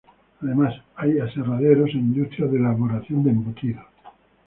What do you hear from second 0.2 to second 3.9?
Además hay aserraderos e industrias de elaboración de embutidos.